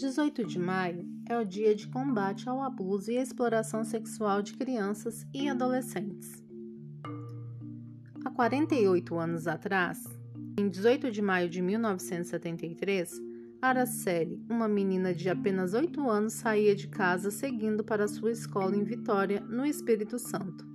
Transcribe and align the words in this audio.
18 0.00 0.46
de 0.46 0.58
maio 0.58 1.06
é 1.28 1.38
o 1.38 1.44
dia 1.44 1.74
de 1.74 1.86
combate 1.86 2.48
ao 2.48 2.62
abuso 2.62 3.10
e 3.10 3.18
exploração 3.18 3.84
sexual 3.84 4.40
de 4.40 4.54
crianças 4.54 5.26
e 5.30 5.46
adolescentes. 5.46 6.42
Há 8.24 8.30
48 8.30 9.14
anos 9.18 9.46
atrás, 9.46 10.02
em 10.58 10.70
18 10.70 11.10
de 11.10 11.20
maio 11.20 11.50
de 11.50 11.60
1973, 11.60 13.20
Araceli, 13.60 14.42
uma 14.48 14.66
menina 14.66 15.12
de 15.14 15.28
apenas 15.28 15.74
8 15.74 16.08
anos, 16.08 16.32
saía 16.32 16.74
de 16.74 16.88
casa 16.88 17.30
seguindo 17.30 17.84
para 17.84 18.08
sua 18.08 18.32
escola 18.32 18.74
em 18.74 18.84
Vitória, 18.84 19.42
no 19.42 19.66
Espírito 19.66 20.18
Santo. 20.18 20.66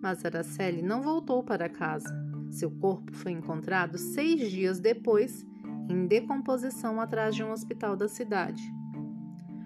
Mas 0.00 0.24
Araceli 0.24 0.82
não 0.82 1.02
voltou 1.02 1.42
para 1.42 1.68
casa. 1.68 2.37
Seu 2.50 2.70
corpo 2.70 3.12
foi 3.12 3.32
encontrado 3.32 3.98
seis 3.98 4.50
dias 4.50 4.80
depois, 4.80 5.44
em 5.88 6.06
decomposição 6.06 7.00
atrás 7.00 7.34
de 7.34 7.42
um 7.42 7.52
hospital 7.52 7.96
da 7.96 8.08
cidade. 8.08 8.62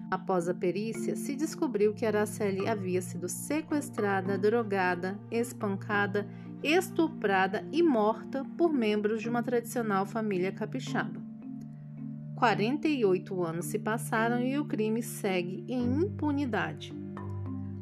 Após 0.09 0.47
a 0.47 0.53
perícia, 0.53 1.15
se 1.15 1.35
descobriu 1.35 1.93
que 1.93 2.05
Araceli 2.05 2.67
havia 2.67 3.01
sido 3.01 3.27
sequestrada, 3.27 4.37
drogada, 4.37 5.19
espancada, 5.31 6.27
estuprada 6.61 7.67
e 7.71 7.81
morta 7.81 8.45
por 8.57 8.71
membros 8.71 9.21
de 9.21 9.27
uma 9.27 9.41
tradicional 9.41 10.05
família 10.05 10.51
capixaba. 10.51 11.21
48 12.35 13.43
anos 13.43 13.65
se 13.65 13.79
passaram 13.79 14.39
e 14.41 14.57
o 14.59 14.65
crime 14.65 15.01
segue 15.01 15.65
em 15.67 15.83
impunidade. 16.03 16.93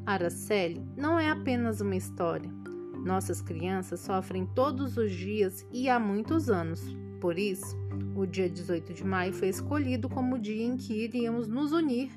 Araceli 0.05 0.81
não 0.95 1.20
é 1.20 1.29
apenas 1.29 1.81
uma 1.81 1.95
história. 1.95 2.60
Nossas 3.05 3.41
crianças 3.41 3.99
sofrem 4.01 4.45
todos 4.45 4.95
os 4.95 5.11
dias 5.11 5.65
e 5.71 5.89
há 5.89 5.99
muitos 5.99 6.49
anos. 6.49 6.81
Por 7.19 7.37
isso, 7.37 7.75
o 8.15 8.25
dia 8.25 8.49
18 8.49 8.93
de 8.93 9.03
maio 9.03 9.34
foi 9.34 9.49
escolhido 9.49 10.07
como 10.07 10.35
o 10.35 10.39
dia 10.39 10.63
em 10.63 10.77
que 10.77 10.93
iríamos 10.93 11.48
nos 11.48 11.71
unir 11.71 12.11